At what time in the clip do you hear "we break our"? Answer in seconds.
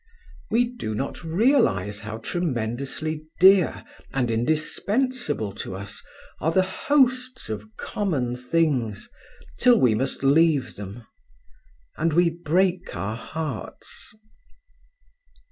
12.13-13.15